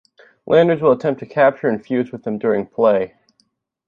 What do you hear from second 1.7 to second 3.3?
fuse with them during play.